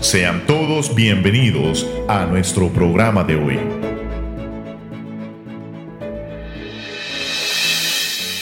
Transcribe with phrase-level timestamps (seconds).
[0.00, 3.58] Sean todos bienvenidos a nuestro programa de hoy.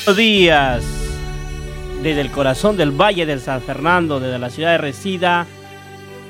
[0.05, 0.85] Buenos días.
[2.01, 5.49] Desde el corazón del Valle del San Fernando, desde la ciudad de Resida,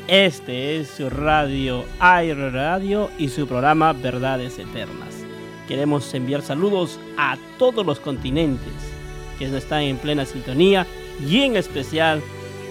[0.06, 5.14] este es su radio Air Radio y su programa Verdades Eternas.
[5.68, 8.72] Queremos enviar saludos a todos los continentes
[9.38, 10.86] que están en plena sintonía
[11.22, 12.22] y en especial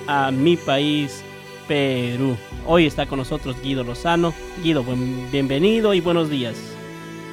[0.08, 1.24] a mi país,
[1.68, 2.38] Perú.
[2.66, 4.34] Hoy está con nosotros Guido Lozano.
[4.64, 4.84] Guido,
[5.32, 6.56] bienvenido y buenos días.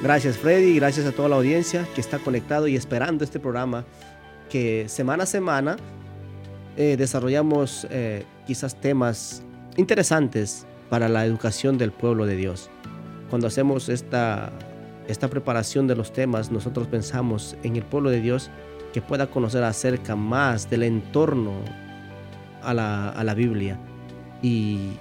[0.03, 3.85] Gracias Freddy, gracias a toda la audiencia que está conectado y esperando este programa
[4.49, 5.77] que semana a semana
[6.77, 9.41] eh, desarrollamos eh, quizás temas
[9.77, 12.69] interesantes para la educación del pueblo de Dios.
[13.29, 14.51] Cuando hacemos esta,
[15.07, 18.51] esta preparación de los temas, nosotros pensamos en el pueblo de Dios
[18.93, 21.53] que pueda conocer acerca más del entorno
[22.61, 23.79] a la, a la Biblia.
[24.41, 24.91] Y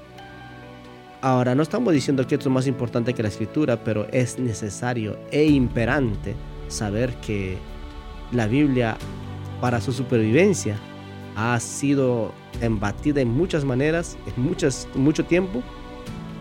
[1.21, 5.19] ahora no estamos diciendo que esto es más importante que la escritura, pero es necesario
[5.31, 6.35] e imperante
[6.69, 7.57] saber que
[8.33, 8.97] la Biblia
[9.61, 10.77] para su supervivencia
[11.37, 15.63] ha sido embatida en muchas maneras, en muchas, mucho tiempo,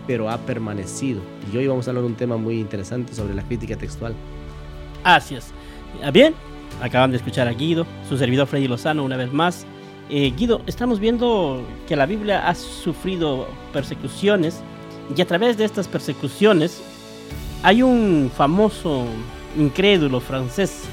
[0.08, 1.22] pero ha permanecido.
[1.52, 4.14] Y hoy vamos a hablar de un tema muy interesante sobre la crítica textual.
[5.04, 5.52] Así es.
[6.04, 6.34] Ah, bien,
[6.82, 9.66] acaban de escuchar a Guido, su servidor Freddy Lozano, una vez más.
[10.10, 14.62] Eh, Guido, estamos viendo que la Biblia ha sufrido persecuciones
[15.16, 16.82] y a través de estas persecuciones
[17.64, 19.06] hay un famoso
[19.58, 20.84] incrédulo francés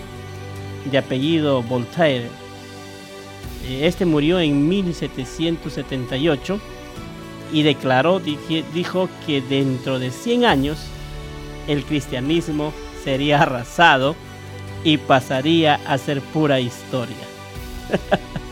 [0.90, 2.28] de apellido Voltaire
[3.66, 6.60] eh, este murió en 1778
[7.52, 10.78] y declaró, dijo que dentro de 100 años
[11.66, 12.72] el cristianismo
[13.04, 14.14] sería arrasado
[14.84, 17.16] y pasaría a ser pura historia.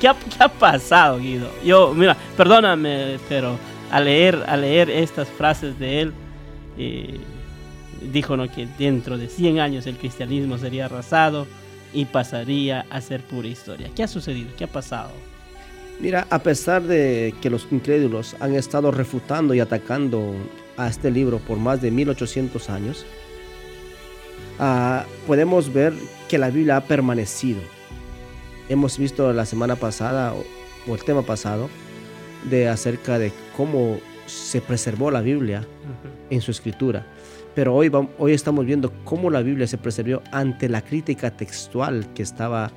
[0.00, 1.50] ¿Qué, ha, pasado, Guido?
[1.64, 3.58] Yo, mira, perdóname, pero
[3.90, 6.12] al leer, al leer estas frases de él,
[6.78, 7.18] eh,
[8.12, 8.48] dijo ¿no?
[8.48, 11.48] que dentro de 100 años el cristianismo sería arrasado
[11.92, 13.90] y pasaría a ser pura historia.
[13.94, 14.50] ¿Qué ha sucedido?
[14.56, 15.10] ¿Qué ha pasado?
[15.98, 20.32] Mira, a pesar de que los incrédulos han estado refutando y atacando
[20.76, 23.04] a este libro por más de 1800 años,
[24.60, 25.92] ah, podemos ver
[26.28, 27.60] que la Biblia ha permanecido.
[28.68, 31.68] Hemos visto la semana pasada, o, el tema pasado,
[32.50, 35.66] de acerca de cómo se preservó la Biblia
[36.30, 37.06] en su escritura.
[37.54, 42.22] Pero hoy, hoy estamos viendo cómo la Biblia se preservó ante la crítica textual que
[42.22, 42.70] estaba,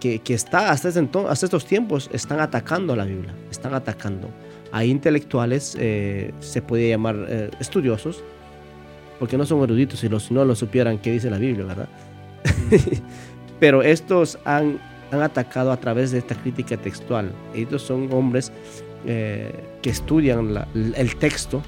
[0.00, 4.30] que, que está hasta, hasta estos tiempos, están atacando a la Biblia, están atacando.
[4.72, 8.24] Hay intelectuales, eh, se puede llamar eh, estudiosos,
[9.18, 11.88] porque no son eruditos y los, no lo supieran qué dice la Biblia, ¿verdad?
[13.60, 14.78] Pero estos han,
[15.10, 17.32] han atacado a través de esta crítica textual.
[17.54, 18.52] Ellos son hombres
[19.04, 19.52] eh,
[19.82, 21.62] que estudian el texto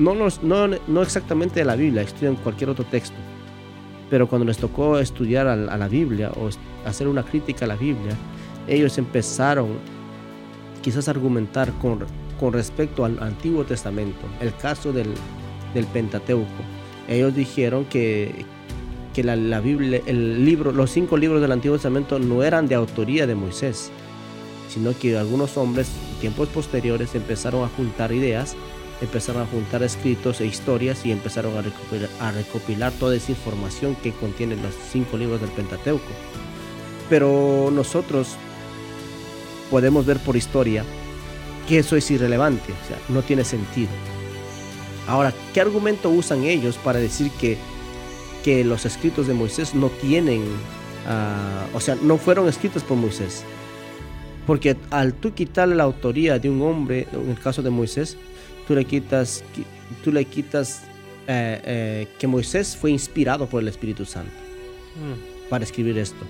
[0.00, 3.16] no, no, no exactamente de la Biblia, estudian cualquier otro texto.
[4.08, 6.48] Pero cuando les tocó estudiar a, la Biblia o
[6.86, 8.16] hacer una crítica a la Biblia,
[8.66, 9.68] ellos empezaron
[10.82, 12.04] quizás a argumentar con,
[12.38, 15.12] con respecto al Antiguo Testamento, el caso del,
[15.74, 16.48] del Pentateuco.
[17.08, 18.44] Ellos dijeron que,
[19.14, 22.74] que la, la, Biblia, el libro, los cinco libros del Antiguo Testamento no eran de
[22.74, 23.90] autoría de Moisés,
[24.68, 28.56] sino que algunos hombres, en tiempos posteriores, empezaron a juntar ideas
[29.00, 33.96] empezaron a juntar escritos e historias y empezaron a recopilar, a recopilar toda esa información
[33.96, 36.04] que contienen los cinco libros del Pentateuco.
[37.08, 38.36] Pero nosotros
[39.70, 40.84] podemos ver por historia
[41.68, 43.90] que eso es irrelevante, o sea, no tiene sentido.
[45.06, 47.56] Ahora, ¿qué argumento usan ellos para decir que,
[48.44, 50.42] que los escritos de Moisés no tienen,
[51.06, 53.44] ah, o sea, no fueron escritos por Moisés?
[54.46, 58.16] Porque al tú quitarle la autoría de un hombre, en el caso de Moisés,
[58.66, 59.44] tú le quitas,
[60.02, 60.82] tú le quitas
[61.28, 64.32] eh, eh, que Moisés fue inspirado por el Espíritu Santo
[64.96, 65.48] mm.
[65.48, 66.24] para escribir esto.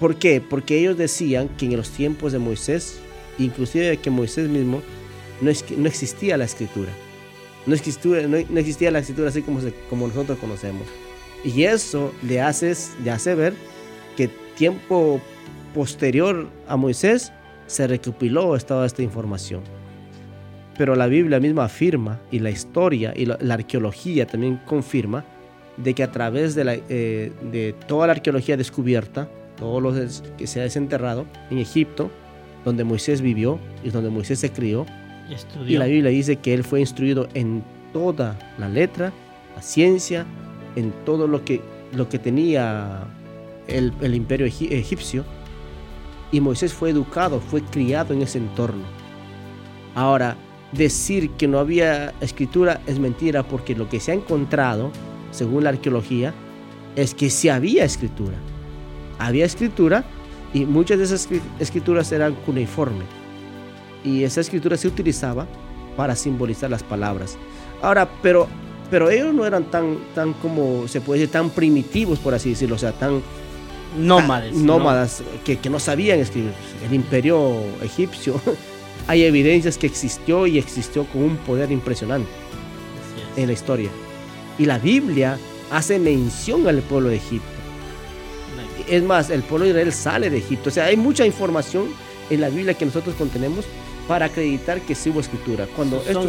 [0.00, 0.40] ¿Por qué?
[0.40, 2.98] Porque ellos decían que en los tiempos de Moisés,
[3.38, 4.82] inclusive que Moisés mismo,
[5.40, 6.90] no, es, no existía la escritura.
[7.66, 10.86] No existía, no, existía la escritura así como, nosotros conocemos.
[11.44, 13.54] Y eso le, hace ver
[14.16, 15.20] que tiempo
[15.74, 17.32] posterior a Moisés
[17.66, 19.62] se recopiló toda esta información.
[20.76, 25.24] Pero la Biblia misma afirma, y la historia y la, arqueología también confirma,
[25.76, 29.94] de que a través eh, de toda la arqueología descubierta, todo lo
[30.36, 32.10] que se ha desenterrado en Egipto,
[32.64, 34.86] donde Moisés vivió y donde Moisés se crió,
[35.66, 37.62] y la Biblia dice que él fue instruido en
[37.92, 39.12] toda la letra,
[39.54, 40.26] la ciencia,
[40.76, 41.60] en todo lo que,
[41.92, 43.06] lo que tenía
[43.68, 45.24] el, el imperio egipcio,
[46.30, 48.84] y Moisés fue educado, fue criado en ese entorno.
[49.94, 50.36] Ahora,
[50.72, 54.90] decir que no había escritura es mentira porque lo que se ha encontrado,
[55.30, 56.32] según la arqueología,
[56.96, 58.36] es que sí había escritura.
[59.18, 60.04] Había escritura
[60.54, 63.21] y muchas de esas escrituras eran cuneiforme.
[64.04, 65.46] Y esa escritura se utilizaba
[65.96, 67.36] para simbolizar las palabras.
[67.80, 68.48] Ahora, pero,
[68.90, 72.76] pero ellos no eran tan, tan como se puede decir, tan primitivos, por así decirlo,
[72.76, 73.22] o sea, tan
[73.98, 74.54] nómades.
[74.54, 76.52] nómadas Que, que no sabían escribir.
[76.86, 78.40] El imperio egipcio
[79.06, 82.30] hay evidencias que existió y existió con un poder impresionante
[83.36, 83.90] en la historia.
[84.58, 85.38] Y la Biblia
[85.70, 87.46] hace mención al pueblo de Egipto.
[88.88, 90.68] Es más, el pueblo de Israel sale de Egipto.
[90.68, 91.88] O sea, hay mucha información
[92.30, 93.64] en la Biblia que nosotros contenemos
[94.08, 95.66] para acreditar que sí hubo escritura.
[95.74, 96.28] Cuando Son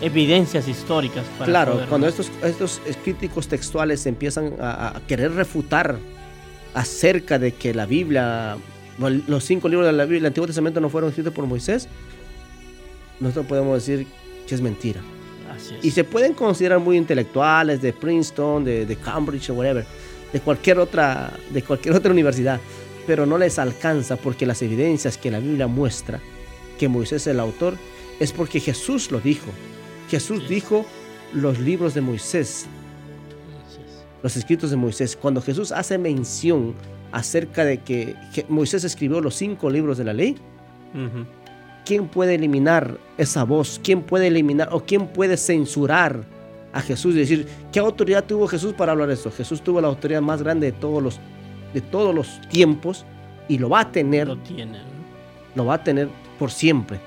[0.00, 1.24] evidencias históricas.
[1.38, 5.98] Para claro, cuando estos, estos críticos textuales empiezan a, a, querer refutar
[6.74, 8.56] acerca de que la Biblia,
[8.98, 11.88] los cinco libros de la Biblia, el Antiguo Testamento no fueron escritos por Moisés,
[13.20, 14.06] nosotros podemos decir
[14.46, 15.00] que es mentira.
[15.82, 19.84] Y se pueden considerar muy intelectuales de Princeton, de, de, Cambridge o whatever,
[20.32, 22.58] de cualquier, otra, de cualquier otra universidad,
[23.06, 26.20] pero no les alcanza porque las evidencias que la Biblia muestra
[26.82, 27.74] que Moisés es el autor
[28.18, 29.46] es porque Jesús lo dijo.
[30.10, 30.84] Jesús dijo
[31.32, 32.66] los libros de Moisés,
[34.20, 35.14] los escritos de Moisés.
[35.14, 36.74] Cuando Jesús hace mención
[37.12, 38.16] acerca de que
[38.48, 40.38] Moisés escribió los cinco libros de la ley,
[41.84, 43.80] ¿quién puede eliminar esa voz?
[43.80, 46.24] ¿Quién puede eliminar o quién puede censurar
[46.72, 49.30] a Jesús y decir, ¿qué autoridad tuvo Jesús para hablar eso?
[49.30, 51.20] Jesús tuvo la autoridad más grande de todos los,
[51.72, 53.06] de todos los tiempos
[53.46, 54.26] y lo va a tener.
[54.26, 54.90] Lo tiene.
[55.54, 56.08] Lo va a tener
[56.38, 57.00] por siempre.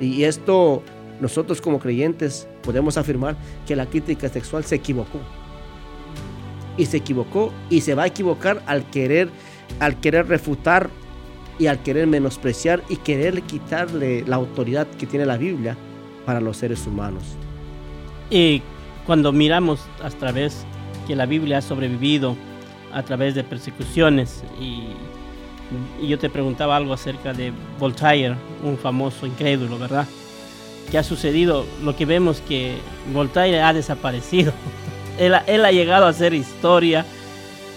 [0.00, 0.82] Y esto
[1.20, 3.36] nosotros como creyentes podemos afirmar
[3.66, 5.18] que la crítica sexual se equivocó.
[6.76, 9.28] Y se equivocó y se va a equivocar al querer,
[9.80, 10.90] al querer refutar
[11.58, 15.76] y al querer menospreciar y querer quitarle la autoridad que tiene la Biblia
[16.24, 17.24] para los seres humanos.
[18.30, 18.62] Y
[19.06, 20.64] cuando miramos a través
[21.06, 22.36] que la Biblia ha sobrevivido
[22.92, 24.82] a través de persecuciones y,
[26.00, 30.06] y yo te preguntaba algo acerca de Voltaire, un famoso incrédulo, ¿verdad?
[30.90, 31.66] ¿Qué ha sucedido?
[31.82, 32.78] Lo que vemos que
[33.12, 34.52] Voltaire ha desaparecido.
[35.18, 37.04] él, ha llegado a ser historia,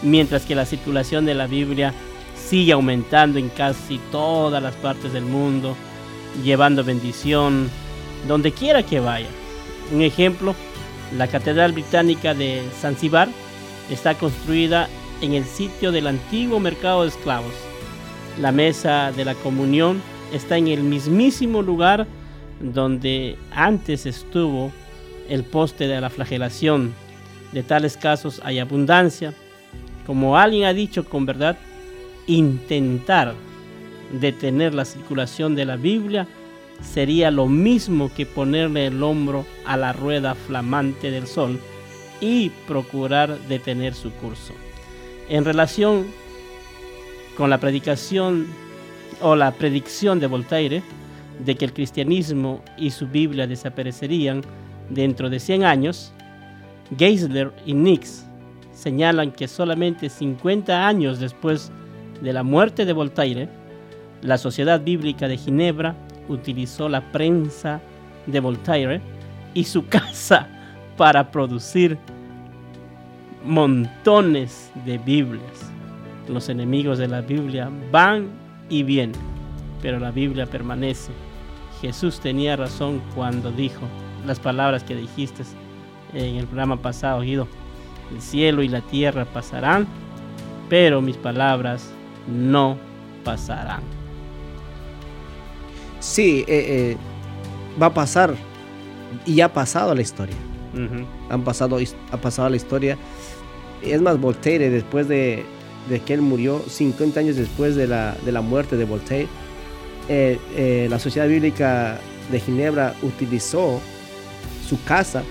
[0.02, 1.94] mientras que la circulación de la Biblia
[2.36, 5.76] sigue aumentando en casi todas las partes del mundo,
[6.44, 7.70] llevando bendición
[8.28, 9.28] donde quiera que vaya.
[9.94, 10.56] Un ejemplo,
[11.18, 13.28] la Catedral Británica de Zanzibar
[13.90, 14.88] está construida
[15.22, 17.54] en el sitio del antiguo mercado de esclavos.
[18.40, 20.02] La mesa de la comunión
[20.34, 22.08] está en el mismísimo lugar
[22.60, 24.72] donde antes estuvo
[25.30, 26.94] el poste de la flagelación.
[27.52, 29.34] De tales casos hay abundancia.
[30.06, 31.58] Como alguien ha dicho con verdad,
[32.28, 33.34] intentar
[34.20, 36.28] detener la circulación de la Biblia
[36.82, 41.60] sería lo mismo que ponerle el hombro a la rueda flamante del sol
[42.20, 44.54] y procurar detener su curso.
[45.30, 46.08] En relación
[47.36, 48.48] con la predicación
[49.22, 50.84] o la predicción de Voltaire
[51.46, 54.42] de que el cristianismo y su Biblia desaparecerían
[54.90, 56.12] dentro de 100 años,
[56.98, 58.26] Geisler y Nix
[58.74, 61.72] señalan que solamente 50 años después
[62.22, 63.50] de la muerte de Voltaire,
[64.22, 65.96] la Sociedad Bíblica de Ginebra
[66.28, 67.82] utilizó la prensa
[68.28, 69.02] de Voltaire
[69.54, 70.48] y su casa
[70.98, 71.98] para producir
[73.44, 75.72] montones de Biblias.
[76.32, 78.30] Los enemigos de la Biblia van
[78.70, 79.20] y vienen,
[79.82, 81.12] pero la Biblia permanece.
[81.82, 83.82] Jesús tenía razón cuando dijo
[84.26, 85.44] las palabras que dijiste
[86.14, 87.48] en el programa pasado, Guido.
[88.14, 89.88] El cielo y la tierra pasarán,
[90.70, 91.92] pero mis palabras
[92.28, 92.78] no
[93.24, 93.82] pasarán.
[96.00, 96.98] Sí, eh, eh,
[97.82, 98.36] va a pasar
[99.26, 100.36] y ha pasado la historia.
[101.30, 101.78] Han pasado,
[102.12, 102.98] ha pasado la historia.
[103.82, 105.46] Es más, Voltaire, después de,
[106.06, 109.28] que él murió, 50 años después de la, de la muerte de Voltaire,
[110.08, 112.00] eh, la Sociedad Bíblica
[112.32, 113.82] de Ginebra utilizó
[114.68, 115.24] su casa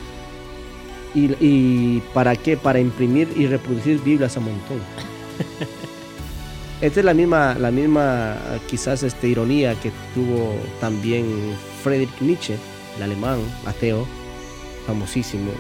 [1.15, 2.57] y, y, para qué?
[2.57, 4.79] Para imprimir y reproducir Biblias a montón.
[6.81, 8.37] Esta es la misma, la misma
[8.69, 11.27] quizás este, ironía que tuvo también
[11.83, 12.57] Friedrich Nietzsche,
[12.97, 14.07] el alemán ateo,
[14.87, 15.51] famosísimo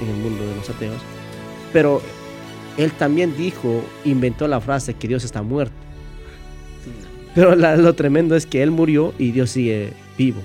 [0.00, 1.00] en el mundo de los ateos.
[1.72, 2.02] Pero
[2.76, 5.74] él también dijo, inventó la frase que Dios está muerto.
[7.34, 10.40] Pero lo tremendo es que él murió y Dios sigue vivo.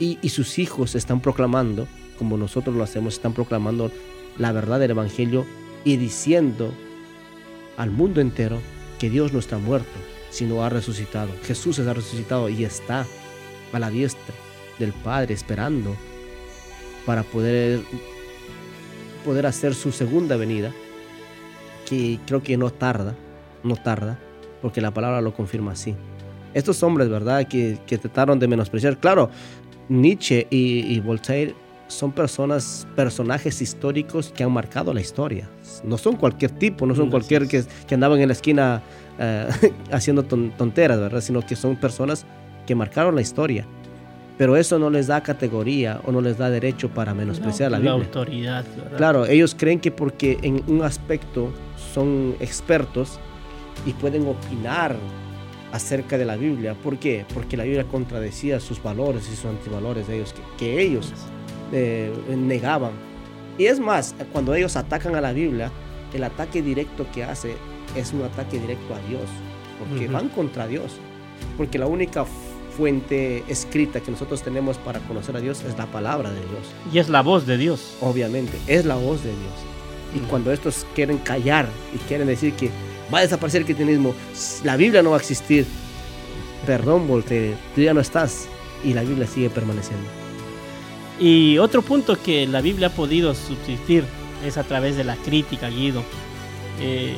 [0.00, 1.86] Y, sus hijos están proclamando,
[2.18, 3.90] como nosotros lo hacemos, están proclamando
[4.36, 5.46] la verdad del Evangelio
[5.84, 6.74] y diciendo
[7.76, 8.58] al mundo entero
[8.98, 9.98] que Dios no está muerto,
[10.30, 11.30] sino ha resucitado.
[11.44, 13.06] Jesús ha resucitado y está
[13.72, 14.34] a la diestra
[14.78, 15.96] del Padre, esperando
[17.06, 17.80] para poder,
[19.24, 20.72] poder hacer su segunda venida,
[21.84, 23.14] que creo que no tarda,
[23.62, 24.18] no tarda,
[24.62, 25.94] porque la palabra lo confirma así.
[26.54, 29.30] Estos hombres, ¿verdad?, que, que trataron de menospreciar, claro,
[29.88, 31.54] Nietzsche y, Voltaire
[31.88, 35.48] son personas, personajes históricos que han marcado la historia.
[35.84, 38.82] No son cualquier tipo, no son cualquier que, que andaban en la esquina
[39.18, 39.48] eh,
[39.92, 41.20] haciendo tonteras, ¿verdad?
[41.20, 42.24] Sino que son personas
[42.66, 43.66] que marcaron la historia.
[44.38, 47.98] Pero eso no les da categoría o no les da derecho para menospreciar la, Biblia.
[47.98, 48.64] La autoridad.
[48.96, 51.52] Claro, ellos creen que porque en un aspecto
[51.92, 53.18] son expertos
[53.86, 54.96] y pueden opinar
[55.72, 56.74] acerca de la Biblia.
[56.74, 57.26] ¿Por qué?
[57.34, 61.12] Porque la Biblia contradecía sus valores y sus antivalores de ellos, que, ellos
[61.72, 62.92] eh, negaban.
[63.58, 65.72] Y es más, cuando ellos atacan a la Biblia,
[66.12, 67.56] el ataque directo que hace
[67.96, 69.22] es un ataque directo a Dios,
[69.78, 70.92] porque van contra Dios.
[71.56, 72.24] Porque la única
[72.76, 76.92] fuente escrita que nosotros tenemos para conocer a Dios es la palabra de Dios.
[76.92, 77.96] Y es la voz de Dios.
[78.00, 79.73] Obviamente, es la voz de Dios.
[80.14, 82.70] Y cuando estos quieren callar y quieren decir que
[83.12, 84.14] va a desaparecer el cristianismo,
[84.62, 85.66] la Biblia no va a existir,
[86.66, 88.46] perdón, Voltaire, tú ya no estás
[88.84, 90.06] y la Biblia sigue permaneciendo.
[91.18, 94.04] Y otro punto que la Biblia ha podido subsistir
[94.44, 96.02] es a través de la crítica, Guido.
[96.80, 97.16] Eh,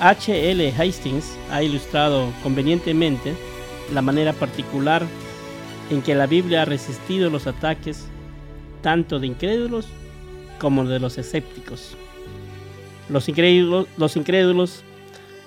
[0.00, 0.72] H.L.
[0.76, 3.34] Hastings ha ilustrado convenientemente
[3.92, 5.06] la manera particular
[5.90, 8.06] en que la Biblia ha resistido los ataques
[8.82, 9.86] tanto de incrédulos
[10.58, 11.96] como de los escépticos.
[13.08, 14.82] Los incrédulos, los incrédulos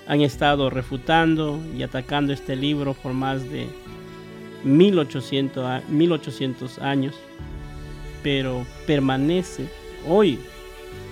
[0.06, 3.68] han estado refutando y atacando este libro por más de
[4.64, 7.14] 1800, 1800 años,
[8.22, 9.68] pero permanece
[10.06, 10.38] hoy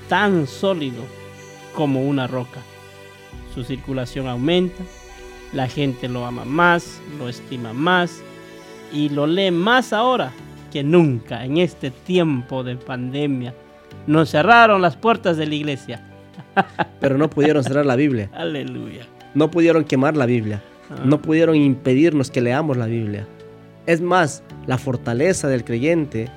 [0.08, 1.02] tan sólido
[1.74, 2.60] como una roca
[3.56, 4.84] su circulación aumenta,
[5.54, 8.22] la gente lo ama más, lo estima más
[8.92, 10.30] y lo lee más ahora
[10.70, 13.54] que nunca en este tiempo de pandemia.
[14.06, 16.02] Nos cerraron las puertas de la iglesia.
[17.00, 18.30] Pero no pudieron cerrar la Biblia.
[18.34, 19.06] Aleluya.
[19.34, 20.62] No pudieron quemar la Biblia.
[20.90, 21.02] Ah.
[21.04, 23.26] No pudieron impedirnos que leamos la Biblia.
[23.86, 26.28] Es más, la fortaleza del creyente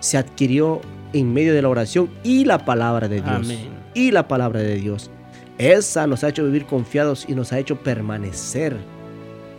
[0.00, 0.80] se adquirió
[1.12, 3.54] en medio de la oración y la palabra de Dios.
[3.94, 5.10] Y la palabra de Dios.
[5.58, 8.76] Esa nos ha hecho vivir confiados y nos ha hecho permanecer.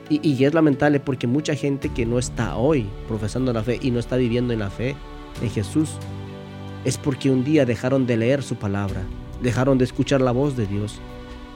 [0.10, 4.00] Y, es lamentable porque mucha gente que no está hoy profesando la fe y no
[4.00, 4.96] está viviendo en la fe
[5.41, 5.98] en Jesús,
[6.86, 9.01] es porque un día dejaron de leer su palabra,
[9.41, 11.00] dejaron de escuchar la voz de Dios.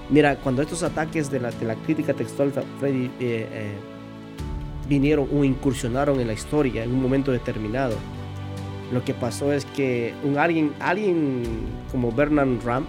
[0.10, 1.52] Mira, cuando estos ataques de la,
[1.86, 2.52] crítica textual
[2.84, 3.76] eh, eh,
[4.88, 7.96] vinieron o incursionaron en la historia en un momento determinado,
[8.92, 11.44] lo que pasó es que un alguien, alguien
[11.92, 12.86] como Bernard Ram,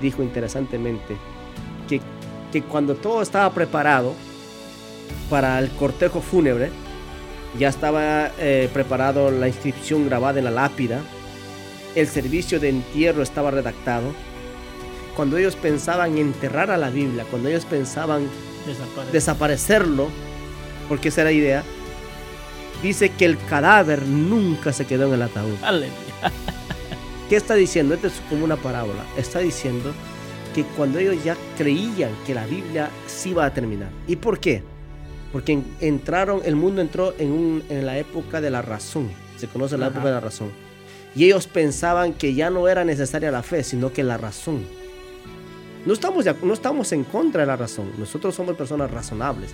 [0.00, 1.16] dijo interesantemente
[1.88, 2.00] que,
[2.52, 4.14] que cuando todo estaba preparado
[5.28, 6.70] para el cortejo fúnebre,
[7.58, 11.00] ya estaba eh, preparado la inscripción grabada en la lápida,
[11.94, 14.12] el servicio de entierro estaba redactado.
[15.16, 18.28] Cuando ellos pensaban enterrar a la Biblia, cuando ellos pensaban
[19.12, 20.08] desaparecerlo,
[20.88, 21.64] porque esa era la idea,
[22.82, 25.56] dice que el cadáver nunca se quedó en el ataúd.
[27.28, 27.94] ¿Qué está diciendo?
[27.94, 29.04] Esto es como una parábola.
[29.16, 29.92] Está diciendo
[30.54, 33.90] que cuando ellos ya creían que la Biblia sí iba a terminar.
[34.06, 34.62] ¿Y por qué?
[35.32, 39.10] Porque entraron, el mundo entró en, la época de la razón.
[39.36, 40.50] Se conoce la época de la razón.
[41.14, 44.64] Y ellos pensaban que ya no era necesaria la fe, sino que la razón.
[45.86, 47.90] No estamos, no estamos en contra de la razón.
[47.98, 49.50] Nosotros somos personas razonables.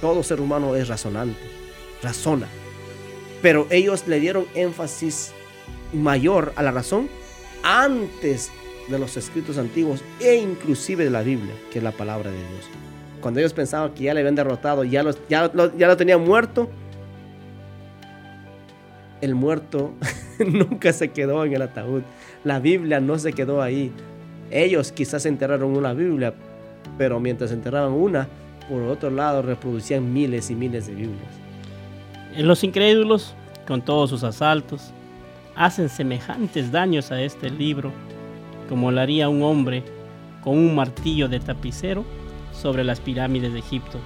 [0.00, 1.40] Todo ser humano es razonante.
[2.02, 2.46] Razona.
[3.42, 5.32] Pero ellos le dieron énfasis
[5.92, 7.08] mayor a la razón
[7.62, 8.50] antes
[8.88, 12.68] de los escritos antiguos e inclusive de la Biblia, que es la palabra de Dios.
[13.20, 16.68] Cuando ellos pensaban que ya le habían derrotado, ya, ya, lo, ya lo tenían muerto,
[19.24, 19.92] el muerto
[20.38, 22.02] nunca se quedó en el ataúd.
[22.44, 23.90] La Biblia no se quedó ahí.
[24.50, 26.34] Ellos quizás enterraron una Biblia,
[26.98, 28.28] pero mientras enterraban una,
[28.68, 31.32] por otro lado reproducían miles y miles de Biblias.
[32.36, 33.34] En los incrédulos,
[33.66, 34.92] con todos sus asaltos,
[35.56, 37.92] hacen semejantes daños a este libro
[38.68, 39.82] como lo haría un hombre
[40.42, 42.04] con un martillo de tapicero
[42.52, 43.98] sobre las pirámides de Egipto.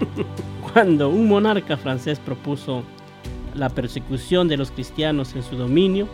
[0.72, 2.84] Cuando un monarca francés propuso
[3.56, 6.08] la persecución de los cristianos en su dominio,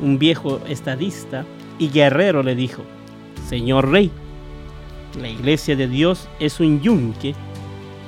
[0.00, 1.44] un viejo estadista
[1.78, 2.82] y guerrero le dijo,
[3.48, 4.10] Señor rey,
[5.20, 7.34] la iglesia de Dios es un yunque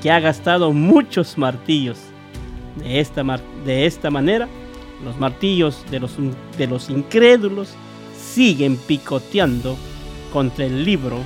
[0.02, 1.98] que ha gastado muchos martillos.
[2.76, 3.22] De esta,
[3.64, 4.48] de esta manera,
[5.04, 6.16] los martillos de los,
[6.58, 7.74] de los incrédulos
[8.18, 9.76] siguen picoteando
[10.32, 11.18] contra el libro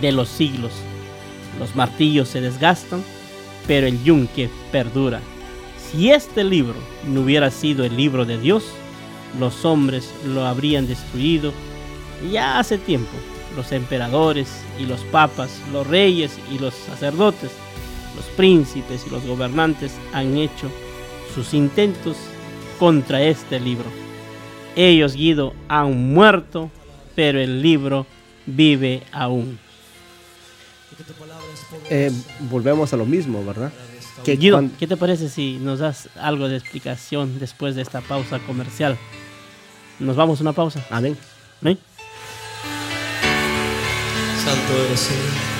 [0.00, 0.72] de los siglos.
[1.58, 3.02] Los martillos se desgastan
[3.66, 5.20] pero el yunque perdura.
[5.92, 8.64] Si este libro no hubiera sido el libro de Dios,
[9.38, 11.52] los hombres lo habrían destruido
[12.30, 13.12] ya hace tiempo.
[13.56, 17.50] Los emperadores y los papas, los reyes y los sacerdotes,
[18.16, 20.70] los príncipes y los gobernantes han hecho
[21.34, 22.16] sus intentos
[22.78, 23.84] contra este libro.
[24.74, 26.70] Ellos, Guido, han muerto,
[27.14, 28.06] pero el libro
[28.46, 29.58] vive aún.
[31.90, 32.10] Eh,
[32.50, 33.70] volvemos a lo mismo, ¿verdad?
[34.24, 38.38] Que Guido, ¿qué te parece si nos das algo de explicación después de esta pausa
[38.40, 38.96] comercial?
[39.98, 40.84] Nos vamos a una pausa.
[40.90, 41.16] Amén.
[41.60, 41.78] Amén.
[44.44, 45.52] Santo eres Señor.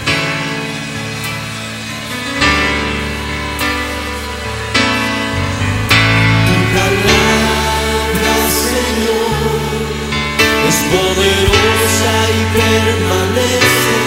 [10.69, 13.99] es poderosa y permanece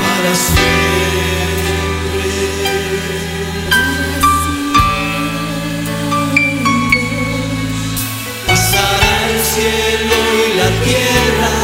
[0.00, 1.19] para siempre.
[9.54, 11.54] Cielo y la tierra,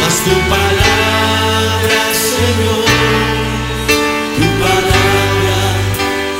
[0.00, 2.00] mas tu palabra,
[2.30, 2.86] Señor,
[4.36, 5.58] tu palabra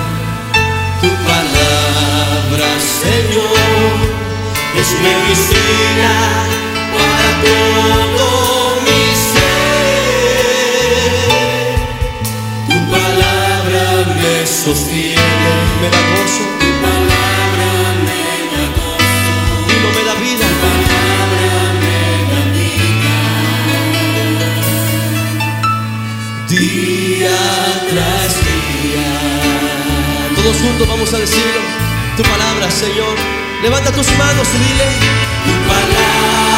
[3.02, 3.96] Señor,
[4.80, 6.14] es medicina
[6.94, 8.26] para todo
[8.84, 10.52] mi ser.
[12.68, 13.84] Tu palabra
[14.20, 15.11] me sostiene,
[15.82, 16.44] me da gozo.
[16.62, 17.70] Tu palabra
[18.06, 18.22] me
[18.52, 19.34] da gozo.
[19.72, 20.46] Y no me da vida.
[20.48, 21.98] Tu palabra me
[22.30, 23.14] da vida.
[26.48, 27.40] Día
[27.90, 29.10] tras día.
[30.36, 31.82] Todos juntos vamos a decirlo
[32.16, 33.16] tu palabra, Señor.
[33.62, 34.88] Levanta tus manos y dile,
[35.46, 36.51] tu palabra,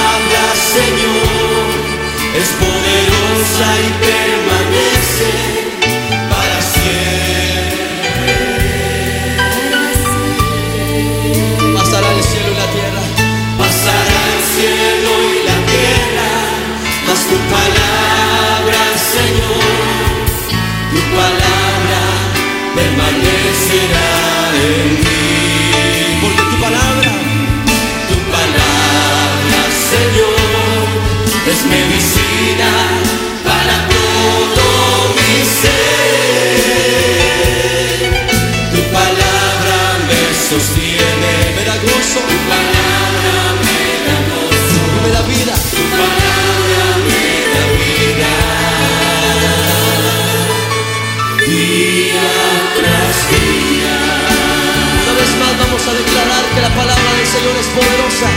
[57.75, 58.29] poderosa.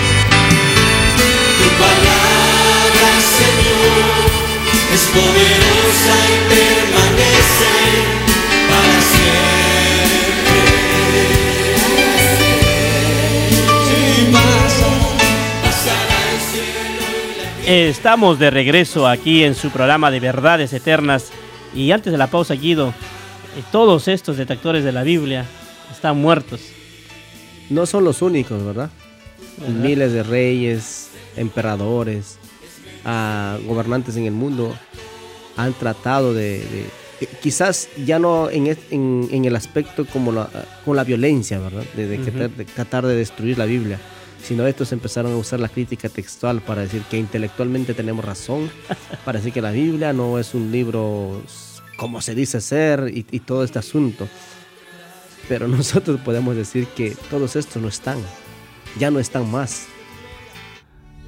[1.57, 4.25] Tu palabra, Señor,
[4.93, 7.75] es poderosa y permanece
[8.69, 10.57] para siempre.
[13.85, 14.89] Si pasa,
[15.63, 17.89] pasará el cielo y la tierra.
[17.89, 21.31] Estamos de regreso aquí en su programa de verdades eternas.
[21.75, 25.45] Y antes de la pausa, Guido, eh, todos estos detectores de la Biblia
[25.91, 26.61] están muertos.
[27.69, 28.89] No son los únicos, ¿verdad?
[29.61, 29.71] Ajá.
[29.71, 32.37] Miles de reyes, emperadores,
[33.67, 34.75] gobernantes en el mundo
[35.55, 40.49] han tratado de, de- quizás ya no en, es- en- en el aspecto como la,
[40.85, 41.83] con la violencia, ¿verdad?
[41.95, 43.97] De, tratar- de tratar de destruir la Biblia,
[44.43, 48.69] sino estos empezaron a usar la crítica textual para decir que intelectualmente tenemos razón,
[49.25, 51.41] para decir que la Biblia no es un libro
[51.97, 54.27] como se dice ser y, y todo este asunto.
[55.49, 58.17] Pero nosotros podemos decir que todos estos no están,
[58.99, 59.87] ya no están más.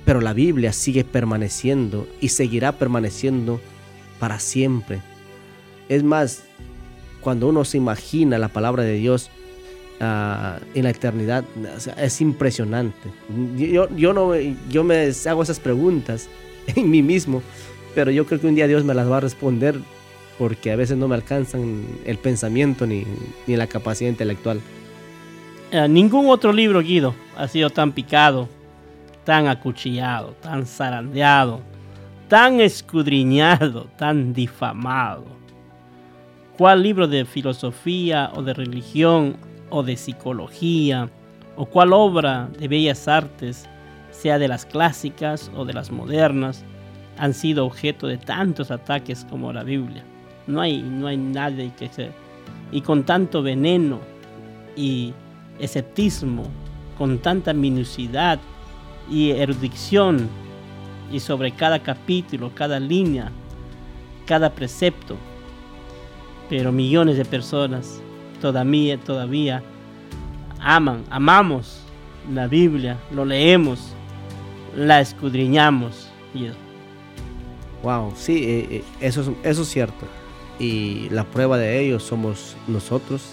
[0.06, 3.62] Pero la Biblia sigue permaneciendo y seguirá permaneciendo
[4.20, 5.02] para siempre.
[5.88, 6.44] Es más,
[7.22, 9.30] cuando uno se imagina la palabra de Dios
[10.00, 11.44] ah, en la eternidad,
[11.98, 13.10] es impresionante.
[13.58, 14.34] Yo, yo, no,
[14.70, 16.28] yo me hago esas preguntas
[16.68, 17.42] en mí mismo,
[17.96, 19.80] pero yo creo que un día Dios me las va a responder
[20.38, 23.06] porque a veces no me alcanzan el pensamiento ni,
[23.46, 24.62] ni la capacidad intelectual.
[25.72, 28.50] Eh, ningún otro libro, Guido, ha sido tan picado,
[29.24, 31.62] tan acuchillado, tan zarandeado,
[32.28, 35.26] tan escudriñado, tan difamado.
[36.58, 39.38] ¿Cuál libro de filosofía o de religión
[39.70, 41.08] o de psicología
[41.56, 43.70] o cuál obra de bellas artes,
[44.10, 46.66] sea de las clásicas o de las modernas,
[47.20, 50.04] han sido objeto de tantos ataques como la Biblia?
[50.48, 52.10] No hay, no hay nadie que se...
[52.72, 54.00] Y con tanto veneno
[54.76, 55.14] y
[55.60, 56.44] esceptismo,
[56.98, 58.40] con tanta minucidad
[59.10, 60.30] y erudición
[61.12, 63.32] y sobre cada capítulo, cada línea,
[64.26, 65.16] cada precepto.
[66.50, 68.02] Pero millones de personas
[68.42, 69.64] todavía, todavía
[70.60, 71.82] aman, amamos
[72.34, 73.94] la Biblia, lo leemos,
[74.76, 76.10] la escudriñamos.
[77.84, 80.06] Wow, sí, eh, eh, eso, es, eso es cierto.
[80.60, 83.32] Y la prueba de ello somos nosotros.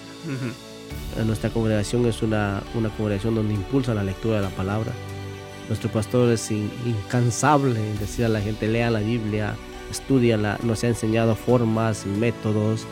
[1.24, 4.92] Nuestra congregación es una, una congregación donde impulsa la lectura de la palabra.
[5.68, 9.56] Nuestro pastor es incansable en decir a la gente, lea la Biblia,
[9.90, 12.86] estudiala, nos ha enseñado formas, métodos.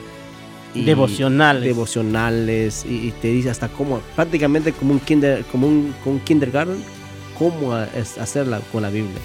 [0.75, 1.63] devocionales.
[1.63, 2.85] Devocionales.
[2.85, 6.83] Y, te dice hasta cómo, prácticamente como un, kinder, como un, como un kindergarten,
[7.39, 9.21] cómo hacerla con la Biblia.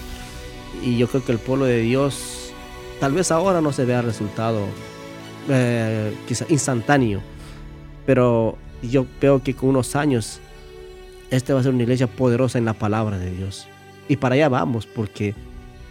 [0.84, 2.54] Y yo creo que el pueblo de Dios,
[3.00, 4.66] tal vez ahora no se vea resultado
[5.50, 7.22] eh, quizá instantáneo,
[8.06, 10.40] pero yo veo que con unos años
[11.32, 13.68] este va a ser una iglesia poderosa en la palabra de Dios.
[14.08, 15.36] Y para allá vamos, porque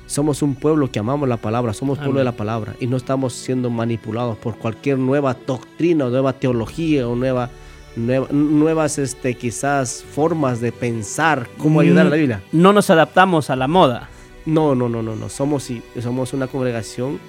[0.07, 3.35] somos un pueblo que amamos la palabra, somos pueblo de la palabra y no estamos
[3.35, 7.51] siendo manipulados por cualquier nueva doctrina o nueva teología o nueva,
[7.97, 12.43] nuevas este, quizás formas de pensar cómo ayudar a la Biblia.
[12.53, 14.09] No nos adaptamos a la moda.
[14.47, 15.29] No, no, no, no, no.
[15.29, 15.71] Somos,
[16.01, 17.21] somos una congregación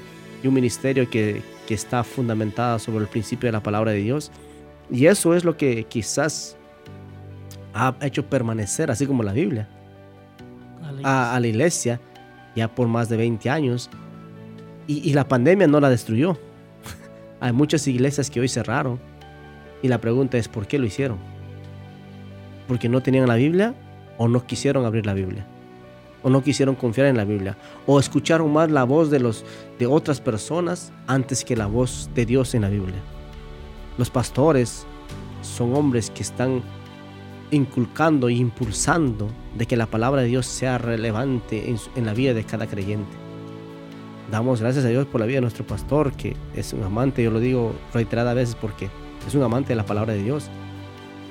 [0.41, 4.31] y un ministerio que, que está fundamentada sobre el principio de la palabra de Dios.
[4.91, 6.57] Y eso es lo que quizás
[7.73, 9.67] ha hecho permanecer, así como la Biblia,
[11.03, 11.99] a, la iglesia
[12.55, 13.89] ya por más de 20 años.
[14.87, 16.37] Y, la pandemia no la destruyó.
[17.39, 18.99] Hay muchas iglesias que hoy cerraron.
[19.83, 21.19] Y la pregunta es, ¿por qué lo hicieron?
[22.67, 23.75] ¿Porque no tenían la Biblia
[24.17, 25.45] o no quisieron abrir la Biblia?
[26.23, 27.55] ¿O no quisieron confiar en la Biblia?
[27.85, 29.45] ¿O escucharon más la voz de, los,
[29.77, 32.99] de otras personas antes que la voz de Dios en la Biblia?
[33.97, 34.85] Los pastores
[35.41, 36.61] son hombres que están
[37.51, 42.43] inculcando e impulsando de que la palabra de Dios sea relevante en, la vida de
[42.43, 43.17] cada creyente.
[44.31, 47.31] Damos gracias a Dios por la vida de nuestro pastor, que es un amante, yo
[47.31, 48.89] lo digo reiteradas veces porque
[49.27, 50.49] es un amante de la palabra de Dios.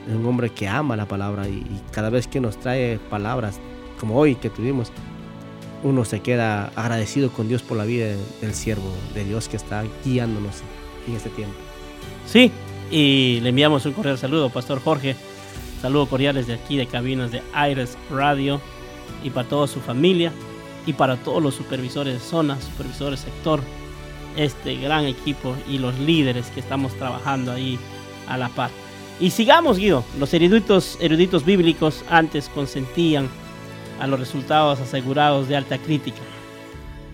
[0.08, 3.60] Es un hombre que ama la palabra y, cada vez que nos trae palabras
[4.00, 4.90] como hoy que tuvimos,
[5.84, 8.06] uno se queda agradecido con Dios por la vida
[8.40, 10.62] del siervo de Dios que está guiándonos
[11.06, 11.67] en este tiempo.
[12.30, 12.52] Sí,
[12.90, 15.16] y le enviamos un cordial saludo, Pastor Jorge.
[15.80, 18.60] Saludos cordiales de aquí de cabinas de Aires Radio
[19.24, 20.30] y para toda su familia
[20.84, 23.60] y para todos los supervisores de zona, supervisores sector,
[24.36, 27.78] este gran equipo y los líderes que estamos trabajando ahí
[28.28, 28.70] a la par.
[29.20, 30.04] Y sigamos, Guido.
[30.18, 33.26] Los eruditos, eruditos bíblicos antes consentían
[34.00, 36.20] a los resultados asegurados de alta crítica.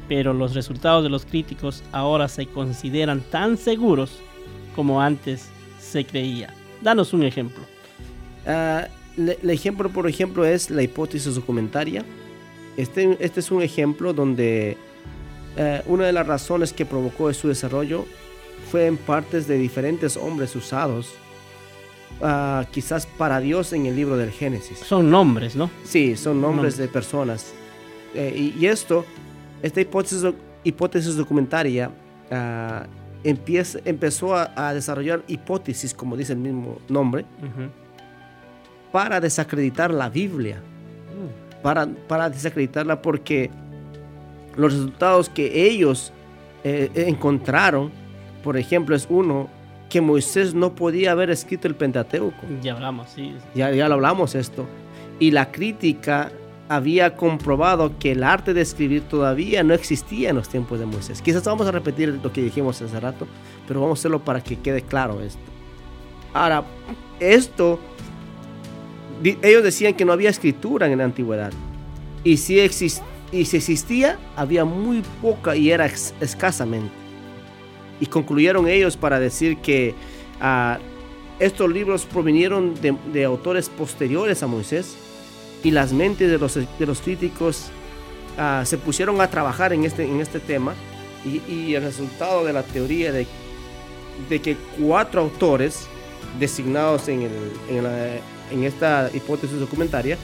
[0.08, 4.20] Pero los resultados de los críticos ahora se consideran tan seguros
[4.74, 5.48] como antes
[5.80, 6.52] se creía.
[6.82, 7.62] Danos un ejemplo.
[8.46, 12.04] Uh, el ejemplo, por ejemplo, es la hipótesis documentaria.
[12.76, 14.76] Este, este es un ejemplo donde
[15.56, 18.06] eh, una de las razones que provocó su desarrollo
[18.70, 21.14] fue en partes de diferentes hombres usados,
[22.20, 24.78] ah, quizás para Dios en el libro del Génesis.
[24.78, 25.70] Son nombres, ¿no?
[25.84, 27.52] Sí, son nombres, de personas.
[28.14, 29.04] Eh, y, esto,
[29.62, 30.24] esta hipótesis,
[30.64, 31.90] hipótesis documentaria,
[32.30, 37.24] uh, empieza, empezó a, desarrollar hipótesis, como dice el mismo nombre
[38.94, 40.62] para desacreditar la Biblia.
[41.64, 43.50] Para, para desacreditarla porque
[44.54, 46.12] los resultados que ellos
[46.62, 47.90] eh, encontraron,
[48.44, 49.48] por ejemplo, es uno
[49.88, 52.46] que Moisés no podía haber escrito el Pentateuco.
[52.62, 53.34] Ya hablamos, sí.
[53.54, 54.64] Ya, ya lo hablamos esto.
[55.18, 56.30] Y la crítica
[56.68, 61.20] había comprobado que el arte de escribir todavía no existía en los tiempos de Moisés.
[61.20, 63.26] Quizás vamos a repetir lo que dijimos hace rato,
[63.66, 65.40] pero vamos a hacerlo para que quede claro esto.
[66.32, 66.64] Ahora,
[67.20, 67.78] esto
[69.22, 71.52] ellos decían que no había escritura en la antigüedad.
[72.24, 76.92] Y si, y si existía, había muy poca y era escasamente.
[78.00, 79.94] Y concluyeron ellos para decir que
[80.40, 80.78] ah,
[81.38, 84.96] estos libros provinieron de, autores posteriores a Moisés
[85.64, 87.70] y las mentes de los, de los críticos
[88.38, 90.74] ah, se pusieron a trabajar en este, en este tema
[91.24, 93.26] y, el resultado de la teoría de,
[94.28, 95.88] de que cuatro autores
[96.38, 100.18] designados en, el, en esta hipótesis documentaria,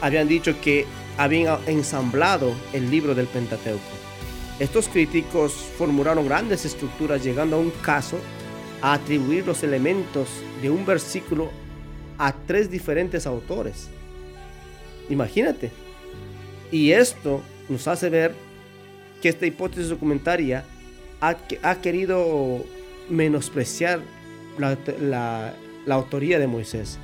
[0.00, 0.86] habían dicho que
[1.18, 3.82] habían ensamblado el libro del Pentateuco.
[4.58, 8.18] Estos críticos formularon grandes estructuras llegando a un caso
[8.80, 10.28] a atribuir los elementos
[10.62, 11.50] de un versículo
[12.18, 13.88] a tres diferentes autores.
[15.08, 15.70] Imagínate.
[16.70, 18.34] Y esto nos hace ver
[19.22, 20.64] que esta hipótesis documentaria
[21.20, 22.64] ha, querido
[23.08, 24.00] menospreciar
[24.58, 25.54] la
[25.88, 26.98] autoría de Moisés.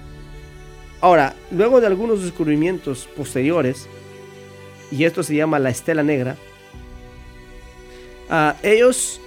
[1.00, 3.88] Ahora, luego de algunos descubrimientos posteriores,
[4.90, 6.36] y esto se llama la estela negra,
[8.28, 9.18] ah, ellos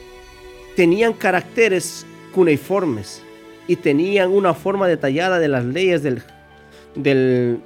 [0.75, 3.22] tenían caracteres cuneiformes
[3.67, 6.21] y tenían una forma detallada de las leyes del,
[6.95, 7.59] del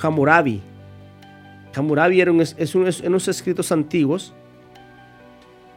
[0.00, 0.62] Hammurabi.
[1.74, 4.32] Hammurabi era un, es, unos escritos antiguos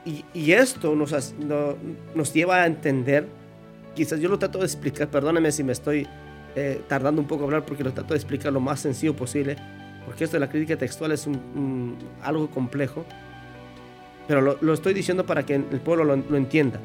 [0.06, 1.34] y, y esto nos,
[2.16, 3.28] nos lleva a entender,
[3.96, 6.08] quizás yo lo trato de explicar, perdóneme si me estoy
[6.60, 9.58] eh, tardando un poco a hablar porque lo trato de explicar lo más sencillo posible,
[10.06, 11.30] porque esto de la crítica textual es
[12.24, 13.06] algo complejo,
[14.28, 16.80] pero lo, estoy diciendo para que el pueblo lo, entienda.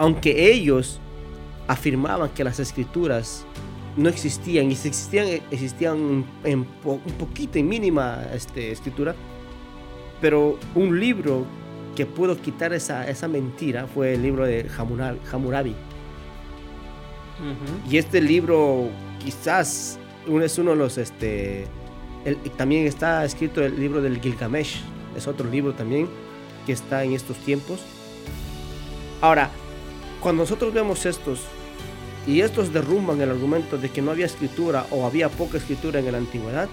[0.00, 0.98] Aunque ellos
[1.68, 3.44] afirmaban que las escrituras
[3.98, 9.14] no existían y si existían, existían en un poquito, en mínima este, escritura,
[10.22, 11.44] pero un libro
[11.94, 15.74] que pudo quitar esa, esa mentira fue el libro de Hammurabi.
[17.90, 18.88] Y este libro
[19.22, 19.98] quizás
[20.42, 21.66] es uno de los, este,
[22.56, 24.80] también está escrito el libro del Gilgamesh,
[25.14, 26.08] es otro libro también
[26.64, 27.80] que está en estos tiempos.
[29.20, 29.50] Ahora,
[30.20, 31.40] cuando nosotros vemos estos
[32.26, 36.12] y estos derrumban el argumento de que no había escritura o había poca escritura en
[36.12, 36.68] la antigüedad,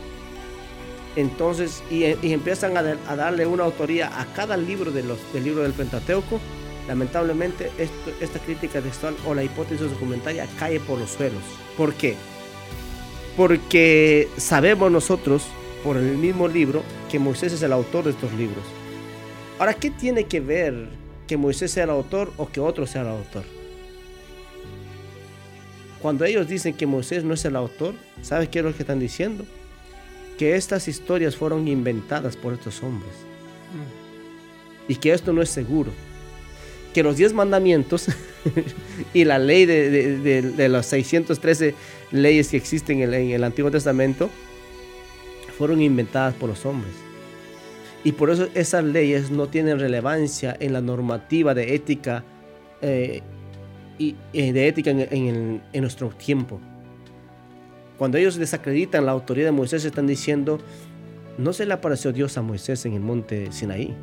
[1.16, 5.08] entonces y, empiezan a, darle una autoría a cada libro del
[5.44, 6.40] libro del Pentateuco,
[6.88, 7.70] Lamentablemente,
[8.22, 11.44] esta crítica textual o la hipótesis documentaria cae por los suelos.
[11.76, 12.16] ¿Por qué?
[13.36, 15.44] Porque sabemos nosotros,
[15.84, 18.64] por el mismo libro, que Moisés es el autor de estos libros.
[19.60, 20.88] Ahora, ¿qué tiene que ver
[21.28, 23.44] que Moisés sea el autor o que otro sea el autor?
[26.02, 29.00] Cuando ellos dicen que Moisés no es el autor, ¿sabes qué es lo que están
[29.00, 29.46] diciendo?
[30.38, 33.14] Que estas historias fueron inventadas por estos hombres.
[33.74, 34.92] Mm.
[34.92, 35.92] Y que esto no es seguro
[36.98, 38.08] que los 10 mandamientos
[39.14, 41.76] y la ley de, de, las 613
[42.12, 44.32] leyes que existen en el, Antiguo Testamento
[45.60, 46.92] fueron inventadas por los hombres.
[48.08, 52.24] Y por eso esas leyes no tienen relevancia en la normativa de ética
[52.82, 53.22] eh,
[53.98, 56.58] y, de ética en, nuestro tiempo.
[57.98, 60.58] Cuando ellos desacreditan la autoridad de Moisés, están diciendo,
[61.38, 63.94] no se le apareció Dios a Moisés en el monte Sinaí.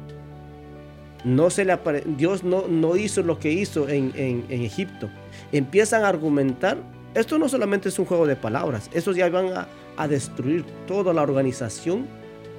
[1.24, 1.74] No se le
[2.18, 5.08] Dios no, no hizo lo que hizo en, Egipto.
[5.50, 6.76] Empiezan a argumentar.
[7.14, 8.90] Esto no solamente es un juego de palabras.
[8.92, 12.06] Estos ya van a, destruir toda la organización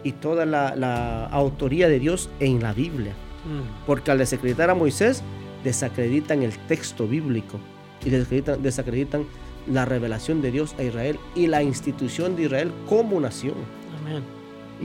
[0.06, 3.12] y toda la, autoría de Dios en la Biblia.
[3.44, 3.86] Mm.
[3.88, 5.24] Porque al desacreditar a Moisés,
[5.64, 7.60] desacreditan el texto bíblico
[8.06, 9.26] y desacreditan, desacreditan
[9.68, 13.56] la revelación de Dios a Israel y la institución de Israel como nación.
[14.00, 14.24] Amén.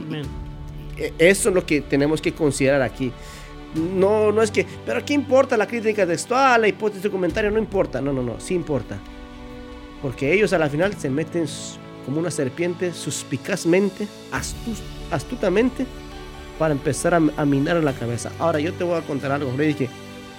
[0.07, 0.25] Amén.
[1.19, 3.11] Eso es lo que tenemos que considerar aquí.
[3.75, 7.51] No, no es que, pero ¿qué importa la crítica textual, la hipótesis comentario?
[7.51, 8.97] No importa, no, no, no, sí importa.
[10.01, 11.45] Porque ellos a la final se meten
[12.05, 14.07] como una serpiente suspicazmente,
[15.11, 15.85] astutamente,
[16.57, 18.31] para empezar a, minar en la cabeza.
[18.37, 19.89] Ahora yo te voy a contar algo, que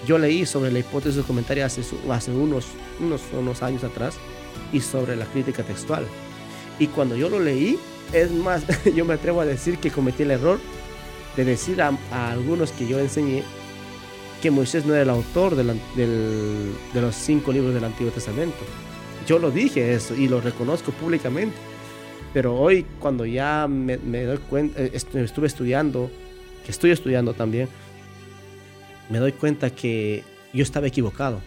[0.07, 2.67] yo leí sobre la hipótesis comentario hace, hace unos,
[3.01, 4.17] unos, unos años atrás
[4.73, 6.07] y sobre la crítica textual.
[6.79, 7.79] Y cuando yo lo leí,
[8.13, 8.63] es más,
[8.95, 10.61] yo me atrevo a decir que cometí el error
[11.37, 13.43] de decir a, algunos que yo enseñé
[14.41, 18.59] que Moisés no era el autor de, de los cinco libros del Antiguo Testamento.
[19.27, 21.72] Yo lo dije eso y lo reconozco públicamente.
[22.33, 26.11] Pero hoy cuando ya me, doy cuenta, eh, estuve estudiando,
[26.65, 27.69] que estoy estudiando también,
[29.11, 31.41] me doy cuenta que yo estaba equivocado.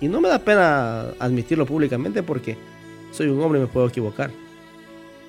[0.00, 2.56] Y no me da pena admitirlo públicamente porque
[3.10, 4.30] soy un hombre y me puedo equivocar.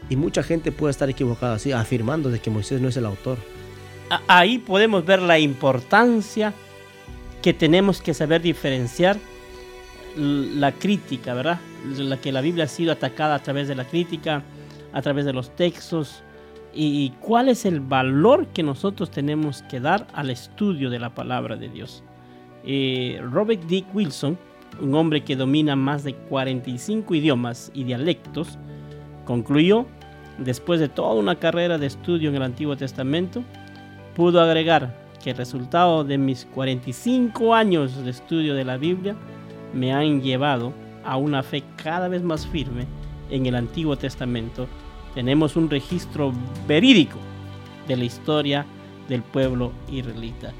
[0.09, 3.37] Y mucha gente puede estar equivocada así, afirmando de que Moisés no es el autor
[4.27, 6.53] ahí podemos ver la importancia
[7.41, 9.17] que tenemos que saber diferenciar
[10.15, 11.59] la crítica, ¿verdad?
[11.97, 14.43] La que la Biblia ha sido atacada a través de la crítica,
[14.93, 16.23] a través de los textos,
[16.73, 21.55] y cuál es el valor que nosotros tenemos que dar al estudio de la palabra
[21.55, 22.03] de Dios.
[22.63, 24.37] Eh, Robert Dick Wilson,
[24.79, 28.59] un hombre que domina más de 45 idiomas y dialectos,
[29.25, 29.87] concluyó,
[30.37, 33.43] después de toda una carrera de estudio en el Antiguo Testamento,
[34.15, 39.15] pudo agregar que el resultado de mis 45 años de estudio de la Biblia
[39.73, 40.73] me han llevado
[41.03, 42.85] a una fe cada vez más firme
[43.29, 44.67] en el Antiguo Testamento.
[45.13, 46.33] Tenemos un registro
[46.67, 47.17] verídico
[47.87, 48.65] de la historia
[49.07, 50.53] del pueblo israelita.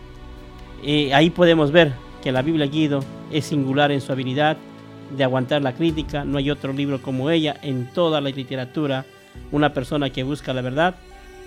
[0.84, 4.58] Eh, ahí podemos ver que la Biblia Guido es singular en su habilidad
[5.15, 6.23] de aguantar la crítica.
[6.25, 9.05] No hay otro libro como ella en toda la literatura.
[9.51, 10.95] Una persona que busca la verdad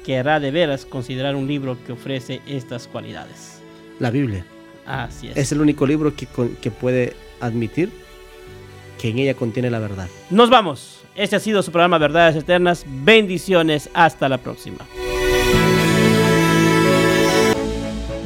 [0.04, 3.61] querrá de veras considerar un libro que ofrece estas cualidades.
[3.98, 4.44] La Biblia.
[4.87, 5.37] Así es.
[5.37, 6.26] Es el único libro que,
[6.61, 7.90] que puede admitir
[9.00, 10.08] que en ella contiene la verdad.
[10.30, 12.85] Nos vamos Este ha sido su programa Verdades Eternas.
[12.87, 13.90] Bendiciones.
[13.94, 14.79] Hasta la próxima.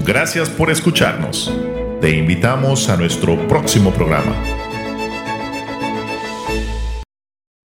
[0.04, 1.52] Gracias por escucharnos.
[2.00, 4.34] Te invitamos a nuestro próximo programa